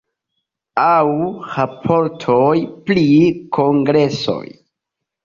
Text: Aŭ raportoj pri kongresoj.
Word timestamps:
Aŭ 0.83 1.01
raportoj 1.57 2.55
pri 2.87 3.05
kongresoj. 3.59 4.41